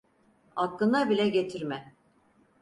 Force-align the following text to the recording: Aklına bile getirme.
Aklına 0.55 1.09
bile 1.09 1.27
getirme. 1.29 1.93